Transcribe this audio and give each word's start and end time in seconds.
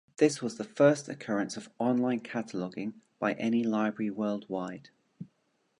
This 0.17 0.41
was 0.41 0.57
the 0.57 0.63
first 0.63 1.07
occurrence 1.09 1.57
of 1.57 1.69
online 1.77 2.21
cataloging 2.21 2.95
by 3.19 3.33
any 3.33 3.63
library 3.63 4.09
worldwide. 4.09 4.89